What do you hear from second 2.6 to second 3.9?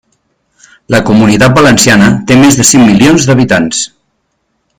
de cinc milions d'habitants.